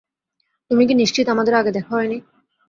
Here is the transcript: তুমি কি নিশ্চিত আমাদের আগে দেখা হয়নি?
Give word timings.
তুমি 0.71 0.83
কি 0.87 0.93
নিশ্চিত 0.93 1.25
আমাদের 1.29 1.53
আগে 1.53 1.71
দেখা 1.71 1.91
হয়নি? 1.95 2.17